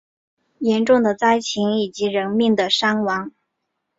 [0.61, 3.31] 严重的灾情以及人命的伤亡